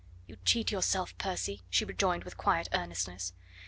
[0.25, 3.33] "You cheat yourself, Percy," she rejoined with quiet earnestness.